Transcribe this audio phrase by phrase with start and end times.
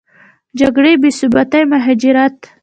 [0.59, 2.37] جګړې، بېثباتي، مهاجرت